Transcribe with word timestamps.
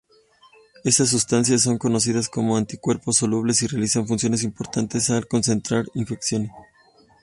Esas 0.83 1.09
sustancias 1.09 1.61
son 1.61 1.77
conocidas 1.77 2.27
como 2.27 2.57
anticuerpos 2.57 3.17
solubles 3.17 3.61
y 3.61 3.67
realizan 3.67 4.07
funciones 4.07 4.41
importantes 4.41 5.11
al 5.11 5.27
contrarrestar 5.27 5.85
infecciones. 5.93 6.49